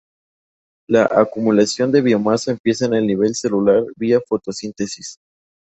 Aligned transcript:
La 0.89 1.05
acumulación 1.05 1.91
de 1.91 2.01
biomasa 2.01 2.49
empieza 2.49 2.87
en 2.87 2.95
el 2.95 3.05
nivel 3.05 3.35
celular 3.35 3.83
vía 3.95 4.17
fotosíntesis. 4.27 5.15